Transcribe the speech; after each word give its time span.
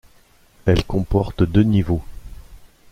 Elle 0.65 0.83
comporte 0.83 1.43
deux 1.43 1.61
niveaux. 1.61 2.01